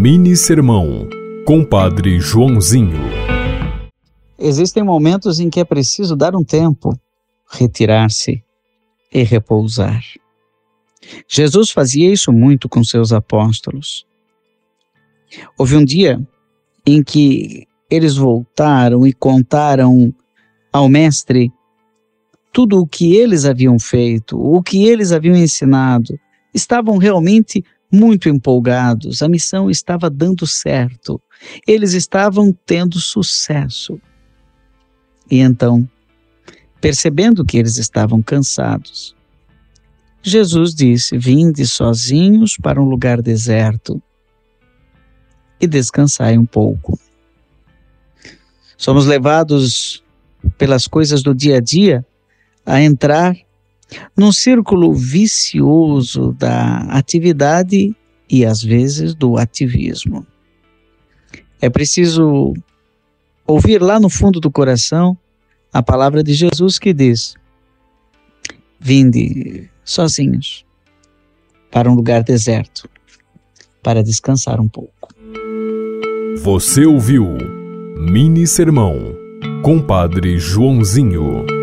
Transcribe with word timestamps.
Mini 0.00 0.36
Sermão, 0.36 1.08
Compadre 1.44 2.20
Joãozinho. 2.20 3.00
Existem 4.38 4.80
momentos 4.80 5.40
em 5.40 5.50
que 5.50 5.58
é 5.58 5.64
preciso 5.64 6.14
dar 6.14 6.36
um 6.36 6.44
tempo, 6.44 6.96
retirar-se 7.50 8.40
e 9.12 9.24
repousar. 9.24 10.00
Jesus 11.26 11.70
fazia 11.70 12.12
isso 12.12 12.32
muito 12.32 12.68
com 12.68 12.84
seus 12.84 13.12
apóstolos. 13.12 14.06
Houve 15.58 15.74
um 15.74 15.84
dia 15.84 16.24
em 16.86 17.02
que 17.02 17.66
eles 17.90 18.14
voltaram 18.14 19.04
e 19.04 19.12
contaram 19.12 20.14
ao 20.72 20.88
Mestre 20.88 21.50
tudo 22.52 22.78
o 22.78 22.86
que 22.86 23.16
eles 23.16 23.44
haviam 23.44 23.80
feito, 23.80 24.40
o 24.40 24.62
que 24.62 24.86
eles 24.86 25.10
haviam 25.10 25.34
ensinado. 25.34 26.16
Estavam 26.54 26.98
realmente 26.98 27.64
muito 27.90 28.28
empolgados, 28.28 29.22
a 29.22 29.28
missão 29.28 29.70
estava 29.70 30.10
dando 30.10 30.46
certo, 30.46 31.20
eles 31.66 31.94
estavam 31.94 32.52
tendo 32.66 33.00
sucesso. 33.00 34.00
E 35.30 35.38
então, 35.38 35.88
percebendo 36.80 37.44
que 37.44 37.58
eles 37.58 37.76
estavam 37.78 38.22
cansados, 38.22 39.16
Jesus 40.22 40.74
disse: 40.74 41.16
Vinde 41.16 41.66
sozinhos 41.66 42.56
para 42.60 42.80
um 42.80 42.84
lugar 42.84 43.22
deserto 43.22 44.02
e 45.60 45.66
descansai 45.66 46.36
um 46.36 46.46
pouco. 46.46 46.98
Somos 48.76 49.06
levados 49.06 50.04
pelas 50.56 50.86
coisas 50.86 51.22
do 51.22 51.34
dia 51.34 51.56
a 51.56 51.60
dia 51.60 52.06
a 52.64 52.80
entrar 52.80 53.34
num 54.16 54.32
círculo 54.32 54.92
vicioso 54.92 56.32
da 56.32 56.78
atividade 56.90 57.94
e 58.28 58.44
às 58.44 58.62
vezes 58.62 59.14
do 59.14 59.36
ativismo. 59.36 60.26
É 61.60 61.68
preciso 61.68 62.54
ouvir 63.46 63.82
lá 63.82 63.98
no 63.98 64.08
fundo 64.10 64.40
do 64.40 64.50
coração 64.50 65.16
a 65.72 65.82
palavra 65.82 66.22
de 66.22 66.34
Jesus 66.34 66.78
que 66.78 66.92
diz: 66.92 67.34
Vinde 68.78 69.68
sozinhos 69.84 70.64
para 71.70 71.90
um 71.90 71.94
lugar 71.94 72.22
deserto 72.22 72.88
para 73.82 74.02
descansar 74.02 74.60
um 74.60 74.68
pouco. 74.68 75.08
Você 76.42 76.84
ouviu 76.84 77.26
Mini 77.96 78.46
Sermão, 78.46 78.96
Compadre 79.62 80.38
Joãozinho. 80.38 81.57